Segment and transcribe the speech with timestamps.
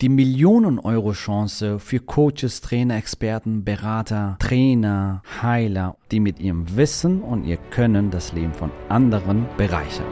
[0.00, 7.56] Die Millionen-Euro-Chance für Coaches, Trainer, Experten, Berater, Trainer, Heiler, die mit ihrem Wissen und ihr
[7.56, 10.06] Können das Leben von anderen bereichern.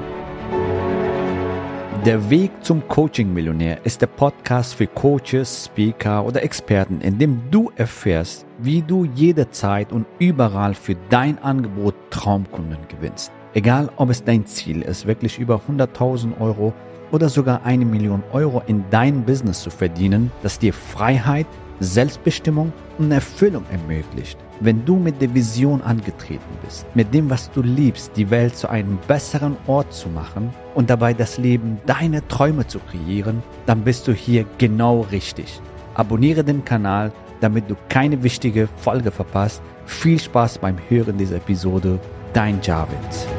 [2.04, 7.70] Der Weg zum Coaching-Millionär ist der Podcast für Coaches, Speaker oder Experten, in dem du
[7.76, 13.30] erfährst, wie du jederzeit und überall für dein Angebot Traumkunden gewinnst.
[13.54, 16.72] Egal, ob es dein Ziel ist, wirklich über 100.000 Euro
[17.10, 21.46] oder sogar eine Million Euro in dein Business zu verdienen, das dir Freiheit,
[21.80, 24.38] Selbstbestimmung und Erfüllung ermöglicht.
[24.60, 28.68] Wenn du mit der Vision angetreten bist, mit dem, was du liebst, die Welt zu
[28.68, 34.08] einem besseren Ort zu machen und dabei das Leben deiner Träume zu kreieren, dann bist
[34.08, 35.60] du hier genau richtig.
[35.94, 39.62] Abonniere den Kanal, damit du keine wichtige Folge verpasst.
[39.84, 41.98] Viel Spaß beim Hören dieser Episode.
[42.32, 43.35] Dein Javid.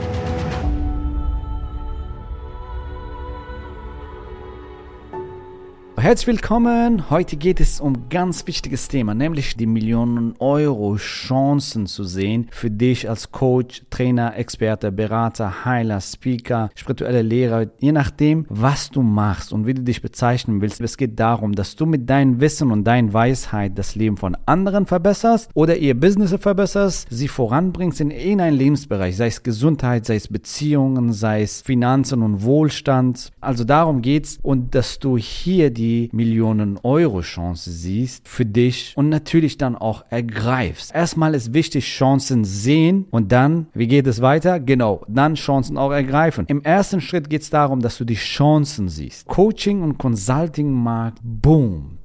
[6.08, 7.10] Herzlich willkommen.
[7.10, 12.72] Heute geht es um ganz wichtiges Thema, nämlich die Millionen Euro Chancen zu sehen für
[12.72, 19.52] dich als Coach, Trainer, Experte, Berater, Heiler, Speaker, spirituelle Lehrer, je nachdem, was du machst
[19.52, 20.80] und wie du dich bezeichnen willst.
[20.80, 24.86] Es geht darum, dass du mit deinem Wissen und deiner Weisheit das Leben von anderen
[24.86, 30.30] verbesserst oder ihr Business verbesserst, sie voranbringst in irgendeinem Lebensbereich, sei es Gesundheit, sei es
[30.30, 33.34] Beziehungen, sei es Finanzen und Wohlstand.
[33.42, 38.94] Also darum geht's und dass du hier die die Millionen Euro Chance siehst für dich
[38.96, 40.94] und natürlich dann auch ergreifst.
[40.94, 44.60] Erstmal ist wichtig Chancen sehen und dann, wie geht es weiter?
[44.60, 46.46] Genau, dann Chancen auch ergreifen.
[46.48, 49.28] Im ersten Schritt geht es darum, dass du die Chancen siehst.
[49.28, 50.72] Coaching und Consulting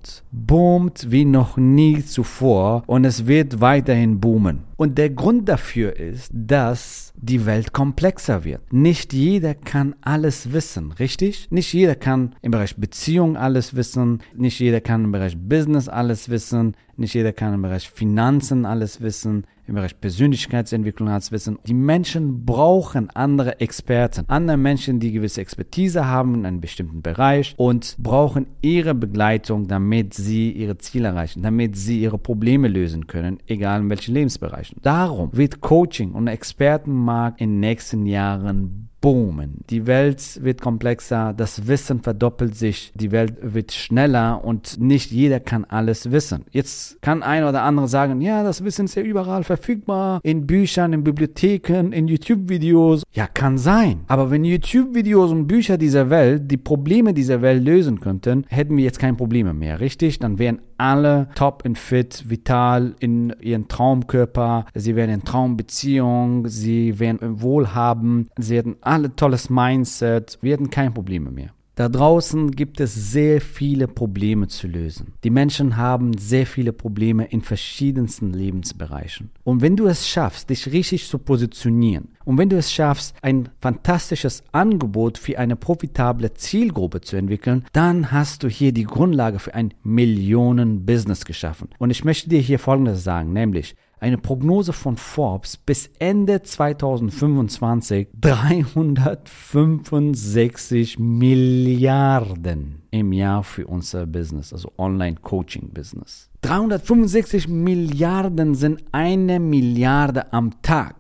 [0.03, 4.65] Markt boomt, boomt wie noch nie zuvor und es wird weiterhin boomen.
[4.77, 8.73] Und der Grund dafür ist, dass die Welt komplexer wird.
[8.73, 11.49] Nicht jeder kann alles wissen, richtig?
[11.51, 16.29] Nicht jeder kann im Bereich Beziehung alles wissen, nicht jeder kann im Bereich Business alles
[16.29, 21.59] wissen, nicht jeder kann im Bereich Finanzen alles wissen, im Bereich Persönlichkeitsentwicklung alles wissen.
[21.67, 27.55] Die Menschen brauchen andere Experten, andere Menschen, die gewisse Expertise haben in einem bestimmten Bereich
[27.57, 33.39] und brauchen ihre Begleitung, damit sie ihre Ziele erreichen, damit sie ihre Probleme lösen können,
[33.47, 34.79] egal in welchen Lebensbereichen.
[34.83, 39.59] Darum wird Coaching und Expertenmarkt in den nächsten Jahren boomen.
[39.69, 45.41] Die Welt wird komplexer, das Wissen verdoppelt sich, die Welt wird schneller und nicht jeder
[45.41, 46.45] kann alles wissen.
[46.51, 50.95] Jetzt kann ein oder andere sagen, ja, das Wissen ist ja überall verfügbar, in Büchern,
[50.95, 53.03] in Bibliotheken, in YouTube-Videos.
[53.13, 54.05] Ja, kann sein.
[54.07, 58.85] Aber wenn YouTube-Videos und Bücher dieser Welt die Probleme dieser Welt lösen könnten, hätten wir
[58.85, 60.21] jetzt keine Probleme mehr, richtig?
[60.21, 66.99] Dann wären alle top und fit, vital in ihren Traumkörper, sie wären in Traumbeziehung, sie
[66.99, 71.51] wären wohlhabend, sie hätten alle tolles Mindset, wir hätten keine Probleme mehr.
[71.75, 75.15] Da draußen gibt es sehr viele Probleme zu lösen.
[75.25, 79.31] Die Menschen haben sehr viele Probleme in verschiedensten Lebensbereichen.
[79.43, 83.49] Und wenn du es schaffst, dich richtig zu positionieren und wenn du es schaffst, ein
[83.61, 89.55] fantastisches Angebot für eine profitable Zielgruppe zu entwickeln, dann hast du hier die Grundlage für
[89.55, 91.71] ein Millionen-Business geschaffen.
[91.79, 98.09] Und ich möchte dir hier Folgendes sagen, nämlich eine Prognose von Forbes bis Ende 2025
[98.21, 106.31] 365 Milliarden im Jahr für unser Business, also Online-Coaching-Business.
[106.41, 110.97] 365 Milliarden sind eine Milliarde am Tag.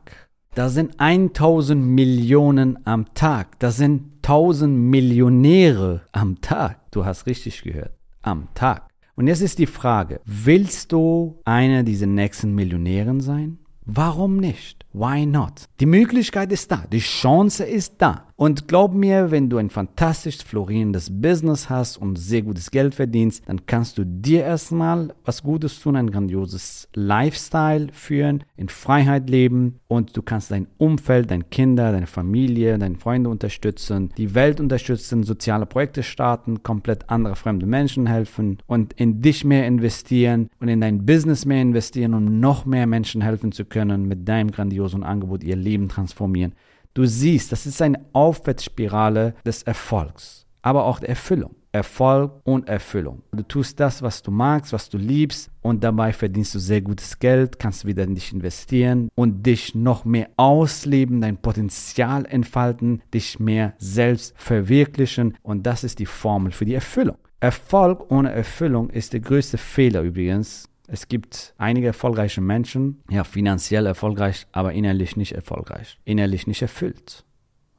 [0.55, 3.59] Das sind 1000 Millionen am Tag.
[3.59, 6.79] Das sind 1000 Millionäre am Tag.
[6.93, 7.91] Du hast richtig gehört.
[8.23, 8.92] Am Tag.
[9.15, 13.59] Und jetzt ist die Frage, willst du einer dieser nächsten Millionären sein?
[13.85, 14.87] Warum nicht?
[14.95, 15.69] Why not?
[15.81, 18.27] Die Möglichkeit ist da, die Chance ist da.
[18.37, 23.45] Und glaub mir, wenn du ein fantastisch florierendes Business hast und sehr gutes Geld verdienst,
[23.47, 29.79] dann kannst du dir erstmal was Gutes tun, ein grandioses Lifestyle führen, in Freiheit leben
[29.87, 35.23] und du kannst dein Umfeld, deine Kinder, deine Familie, deine Freunde unterstützen, die Welt unterstützen,
[35.23, 40.81] soziale Projekte starten, komplett andere fremde Menschen helfen und in dich mehr investieren und in
[40.81, 45.45] dein Business mehr investieren, um noch mehr Menschen helfen zu können mit deinem grandiosen Angebot,
[45.45, 46.55] ihr Leben transformieren.
[46.95, 51.55] Du siehst, das ist eine Aufwärtsspirale des Erfolgs, aber auch der Erfüllung.
[51.73, 53.23] Erfolg und Erfüllung.
[53.33, 57.19] Du tust das, was du magst, was du liebst und dabei verdienst du sehr gutes
[57.19, 63.41] Geld, kannst wieder in dich investieren und dich noch mehr ausleben, dein Potenzial entfalten, dich
[63.41, 67.17] mehr selbst verwirklichen und das ist die Formel für die Erfüllung.
[67.41, 73.87] Erfolg ohne Erfüllung ist der größte Fehler übrigens, es gibt einige erfolgreiche Menschen, ja, finanziell
[73.87, 77.25] erfolgreich, aber innerlich nicht erfolgreich, innerlich nicht erfüllt.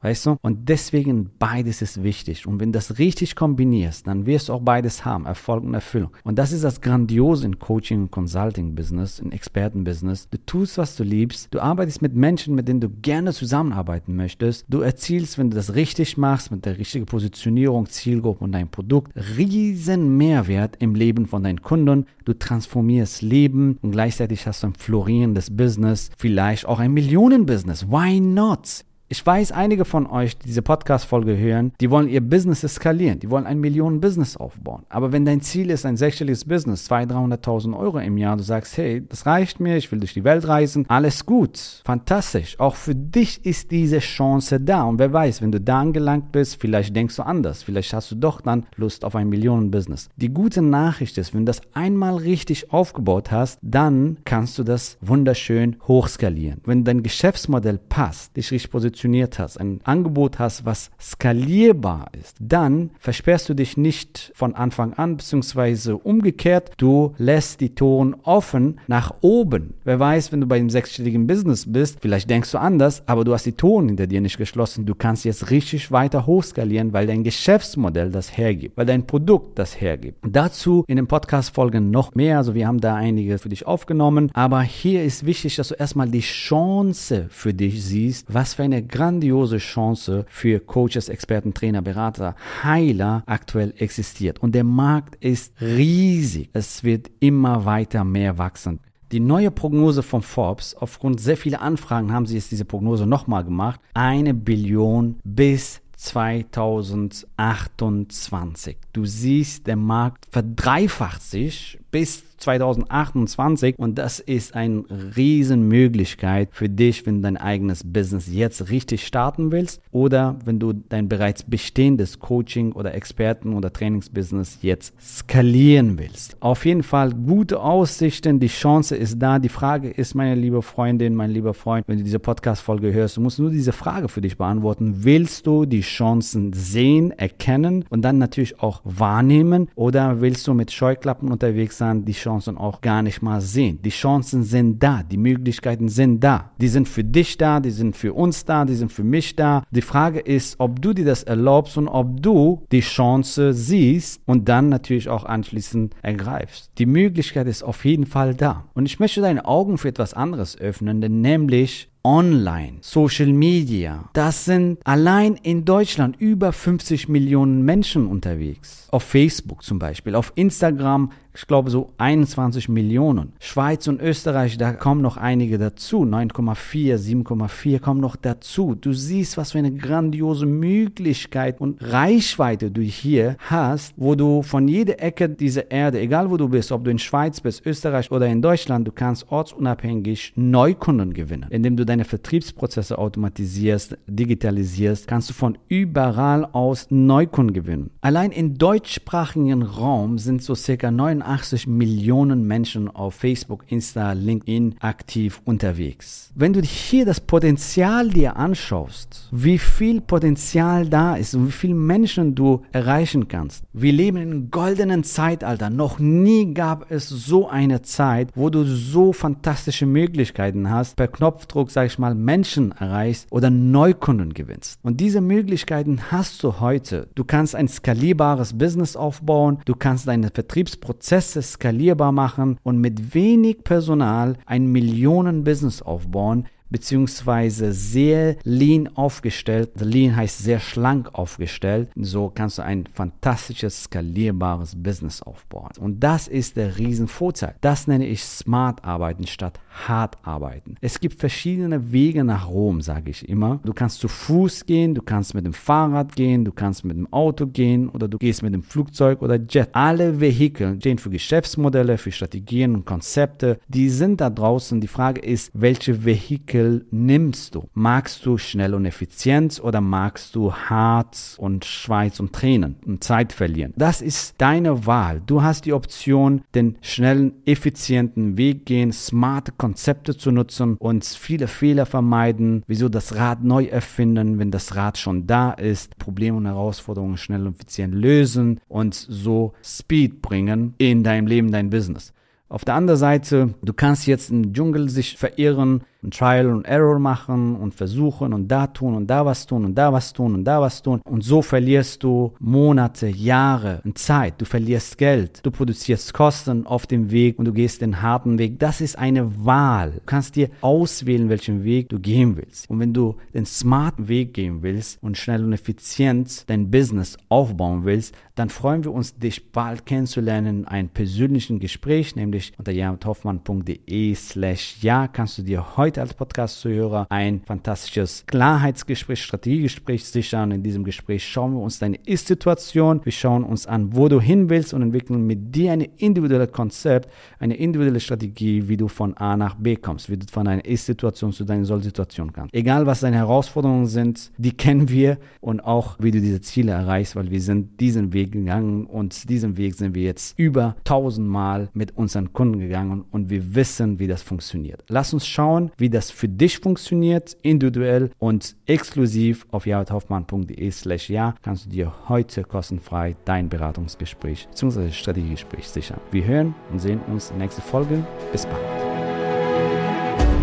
[0.04, 0.36] Weißt du?
[0.42, 2.46] Und deswegen beides ist wichtig.
[2.46, 6.10] Und wenn du das richtig kombinierst, dann wirst du auch beides haben, Erfolg und Erfüllung.
[6.24, 10.28] Und das ist das Grandiose in Coaching und Consulting Business, in Expertenbusiness.
[10.28, 11.48] Du tust, was du liebst.
[11.54, 14.66] Du arbeitest mit Menschen, mit denen du gerne zusammenarbeiten möchtest.
[14.68, 19.12] Du erzielst, wenn du das richtig machst, mit der richtigen Positionierung, Zielgruppe und dein Produkt,
[19.38, 22.04] riesen Mehrwert im Leben von deinen Kunden.
[22.26, 27.88] Du transformierst Leben und gleichzeitig hast du ein florierendes Business, vielleicht auch ein Millionenbusiness.
[27.88, 28.84] Why not?
[29.14, 33.20] Ich weiß, einige von euch, die diese Podcast-Folge hören, die wollen ihr Business skalieren.
[33.20, 34.82] Die wollen ein Millionen-Business aufbauen.
[34.88, 38.76] Aber wenn dein Ziel ist, ein sechsstelliges Business, 200.000, 300.000 Euro im Jahr, du sagst,
[38.76, 42.58] hey, das reicht mir, ich will durch die Welt reisen, alles gut, fantastisch.
[42.58, 44.82] Auch für dich ist diese Chance da.
[44.82, 47.62] Und wer weiß, wenn du da angelangt bist, vielleicht denkst du anders.
[47.62, 50.08] Vielleicht hast du doch dann Lust auf ein Millionen-Business.
[50.16, 54.98] Die gute Nachricht ist, wenn du das einmal richtig aufgebaut hast, dann kannst du das
[55.00, 56.62] wunderschön hochskalieren.
[56.64, 62.36] Wenn dein Geschäftsmodell passt, dich richtig positioniert, positioniert hast, ein Angebot hast, was skalierbar ist,
[62.40, 68.80] dann versperrst du dich nicht von Anfang an, beziehungsweise umgekehrt, du lässt die Toren offen
[68.86, 69.74] nach oben.
[69.84, 73.34] Wer weiß, wenn du bei einem sechsstelligen Business bist, vielleicht denkst du anders, aber du
[73.34, 74.86] hast die Toren hinter dir nicht geschlossen.
[74.86, 79.80] Du kannst jetzt richtig weiter hochskalieren, weil dein Geschäftsmodell das hergibt, weil dein Produkt das
[79.80, 80.18] hergibt.
[80.22, 84.62] Dazu in den Podcast-Folgen noch mehr, also wir haben da einige für dich aufgenommen, aber
[84.62, 89.58] hier ist wichtig, dass du erstmal die Chance für dich siehst, was für eine grandiose
[89.58, 94.40] Chance für Coaches, Experten, Trainer, Berater, Heiler aktuell existiert.
[94.40, 96.50] Und der Markt ist riesig.
[96.52, 98.80] Es wird immer weiter mehr wachsen.
[99.12, 103.44] Die neue Prognose von Forbes, aufgrund sehr vieler Anfragen haben sie jetzt diese Prognose nochmal
[103.44, 108.76] gemacht, eine Billion bis 2028.
[108.92, 114.84] Du siehst, der Markt verdreifacht sich bis 2028 und das ist eine
[115.16, 120.72] Riesenmöglichkeit für dich, wenn du dein eigenes Business jetzt richtig starten willst oder wenn du
[120.72, 126.36] dein bereits bestehendes Coaching oder Experten oder Trainingsbusiness jetzt skalieren willst.
[126.40, 129.38] Auf jeden Fall gute Aussichten, die Chance ist da.
[129.38, 133.20] Die Frage ist, meine liebe Freundin, mein lieber Freund, wenn du diese Podcast-Folge hörst, du
[133.20, 135.04] musst nur diese Frage für dich beantworten.
[135.04, 140.72] Willst du die Chancen sehen, erkennen und dann natürlich auch wahrnehmen oder willst du mit
[140.72, 143.80] Scheuklappen unterwegs sein, die Chancen Chancen auch gar nicht mal sehen.
[143.82, 146.50] Die Chancen sind da, die Möglichkeiten sind da.
[146.60, 149.62] Die sind für dich da, die sind für uns da, die sind für mich da.
[149.70, 154.48] Die Frage ist, ob du dir das erlaubst und ob du die Chance siehst und
[154.48, 156.70] dann natürlich auch anschließend ergreifst.
[156.78, 158.64] Die Möglichkeit ist auf jeden Fall da.
[158.74, 164.10] Und ich möchte deine Augen für etwas anderes öffnen, denn nämlich Online, Social Media.
[164.12, 168.88] Das sind allein in Deutschland über 50 Millionen Menschen unterwegs.
[168.90, 173.32] Auf Facebook zum Beispiel, auf Instagram ich glaube so 21 Millionen.
[173.40, 176.04] Schweiz und Österreich, da kommen noch einige dazu.
[176.04, 178.76] 9,4, 7,4 kommen noch dazu.
[178.76, 184.68] Du siehst, was für eine grandiose Möglichkeit und Reichweite du hier hast, wo du von
[184.68, 188.28] jeder Ecke dieser Erde, egal wo du bist, ob du in Schweiz bist, Österreich oder
[188.28, 191.46] in Deutschland, du kannst ortsunabhängig Neukunden gewinnen.
[191.50, 197.90] Indem du deine Vertriebsprozesse automatisierst, digitalisierst, kannst du von überall aus Neukunden gewinnen.
[198.02, 204.76] Allein im deutschsprachigen Raum sind so circa 9 82 Millionen Menschen auf Facebook, Insta, LinkedIn
[204.80, 206.30] aktiv unterwegs.
[206.34, 211.74] Wenn du hier das Potenzial dir anschaust, wie viel Potenzial da ist und wie viele
[211.74, 213.64] Menschen du erreichen kannst.
[213.72, 215.70] Wir leben in einem goldenen Zeitalter.
[215.70, 221.70] Noch nie gab es so eine Zeit, wo du so fantastische Möglichkeiten hast, per Knopfdruck,
[221.70, 224.78] sag ich mal, Menschen erreichst oder Neukunden gewinnst.
[224.82, 227.08] Und diese Möglichkeiten hast du heute.
[227.14, 233.14] Du kannst ein skalierbares Business aufbauen, du kannst deine Vertriebsprozesse Prozesse skalierbar machen und mit
[233.14, 239.70] wenig Personal ein Millionen-Business aufbauen, beziehungsweise sehr lean aufgestellt.
[239.80, 241.88] Lean heißt sehr schlank aufgestellt.
[241.94, 245.70] So kannst du ein fantastisches, skalierbares Business aufbauen.
[245.78, 247.54] Und das ist der Riesenvorteil.
[247.60, 250.76] Das nenne ich Smart Arbeiten statt Hart Arbeiten.
[250.80, 253.60] Es gibt verschiedene Wege nach Rom, sage ich immer.
[253.64, 257.12] Du kannst zu Fuß gehen, du kannst mit dem Fahrrad gehen, du kannst mit dem
[257.12, 259.70] Auto gehen oder du gehst mit dem Flugzeug oder Jet.
[259.72, 263.58] Alle Vehikel stehen für Geschäftsmodelle, für Strategien und Konzepte.
[263.68, 264.80] Die sind da draußen.
[264.80, 267.68] Die Frage ist, welche Vehikel Vehikel nimmst du?
[267.74, 273.32] Magst du schnell und effizient oder magst du hart und Schweiß und Tränen und Zeit
[273.32, 273.74] verlieren?
[273.76, 275.20] Das ist deine Wahl.
[275.26, 281.48] Du hast die Option, den schnellen, effizienten Weg gehen, smarte Konzepte zu nutzen und viele
[281.48, 282.62] Fehler vermeiden.
[282.68, 285.98] Wieso das Rad neu erfinden, wenn das Rad schon da ist?
[285.98, 291.70] Probleme und Herausforderungen schnell und effizient lösen und so Speed bringen in deinem Leben, dein
[291.70, 292.12] Business.
[292.48, 296.98] Auf der anderen Seite, du kannst jetzt im Dschungel sich verirren, ein Trial and Error
[296.98, 300.44] machen und versuchen und da tun und da was tun und da was tun und
[300.44, 301.00] da was tun.
[301.04, 304.34] Und so verlierst du Monate, Jahre, Zeit.
[304.40, 305.40] Du verlierst Geld.
[305.44, 308.58] Du produzierst Kosten auf dem Weg und du gehst den harten Weg.
[308.58, 309.92] Das ist eine Wahl.
[309.92, 312.68] Du kannst dir auswählen, welchen Weg du gehen willst.
[312.68, 317.84] Und wenn du den smarten Weg gehen willst und schnell und effizient dein Business aufbauen
[317.84, 320.66] willst, dann freuen wir uns, dich bald kennenzulernen.
[320.66, 327.40] Ein persönlichen Gespräch, nämlich unter jamthoffmann.de slash ja kannst du dir heute als Podcast-Zuhörer ein
[327.40, 330.50] fantastisches Klarheitsgespräch, Strategiegespräch sichern.
[330.50, 334.48] In diesem Gespräch schauen wir uns deine Ist-Situation, wir schauen uns an, wo du hin
[334.48, 339.36] willst und entwickeln mit dir ein individuelles Konzept, eine individuelle Strategie, wie du von A
[339.36, 342.54] nach B kommst, wie du von einer Ist-Situation zu deiner Soll-Situation kannst.
[342.54, 347.16] Egal, was deine Herausforderungen sind, die kennen wir und auch, wie du diese Ziele erreichst,
[347.16, 351.96] weil wir sind diesen Weg gegangen und diesen Weg sind wir jetzt über tausendmal mit
[351.96, 354.84] unseren Kunden gegangen und wir wissen, wie das funktioniert.
[354.88, 361.34] Lass uns schauen, wie das für dich funktioniert, individuell und exklusiv auf jaredhoffmann.de slash ja
[361.42, 364.90] kannst du dir heute kostenfrei dein Beratungsgespräch bzw.
[364.90, 366.00] Strategiegespräch sichern.
[366.10, 368.04] Wir hören und sehen uns in der nächsten Folge.
[368.32, 368.94] Bis bald.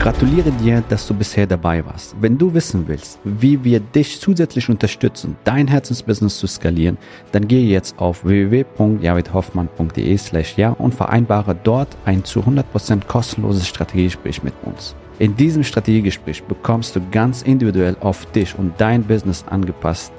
[0.02, 2.16] Gratuliere dir, dass du bisher dabei warst.
[2.20, 6.98] Wenn du wissen willst, wie wir dich zusätzlich unterstützen, dein Herzensbusiness zu skalieren,
[7.32, 14.42] dann gehe jetzt auf www.javidhoffmann.de slash ja und vereinbare dort ein zu 100% kostenloses Strategiegespräch
[14.42, 14.96] mit uns.
[15.22, 20.12] In diesem Strategiegespräch bekommst du ganz individuell auf dich und dein Business angepasst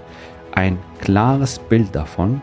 [0.52, 2.40] ein klares Bild davon,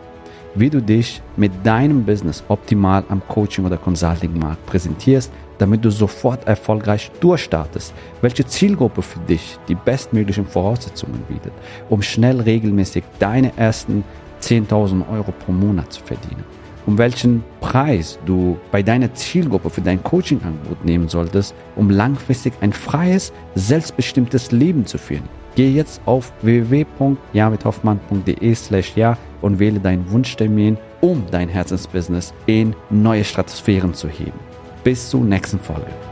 [0.56, 6.46] wie du dich mit deinem Business optimal am Coaching- oder Consulting-Markt präsentierst, damit du sofort
[6.50, 11.54] erfolgreich durchstartest, welche Zielgruppe für dich die bestmöglichen Voraussetzungen bietet,
[11.90, 14.04] um schnell regelmäßig deine ersten
[14.42, 16.44] 10.000 Euro pro Monat zu verdienen,
[16.90, 22.74] um welchen Preis du bei deiner Zielgruppe für dein Coaching-Angebot nehmen solltest, um langfristig ein
[22.74, 25.30] freies, selbstbestimmtes Leben zu führen.
[25.54, 33.24] Geh jetzt auf www.javidhoffmann.de slash ja und wähle deinen Wunschtermin, um dein Herzensbusiness in neue
[33.24, 34.40] Stratosphären zu heben.
[34.84, 36.09] Bis zur nächsten Folge.